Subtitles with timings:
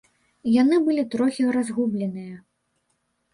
[0.61, 2.35] Яны былі трохі разгубленыя.